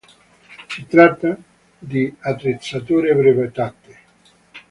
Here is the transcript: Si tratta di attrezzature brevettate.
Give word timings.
Si 0.67 0.87
tratta 0.87 1.37
di 1.77 2.11
attrezzature 2.21 3.13
brevettate. 3.13 3.97